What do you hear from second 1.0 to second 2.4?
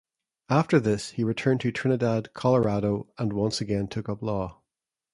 he returned to Trinidad,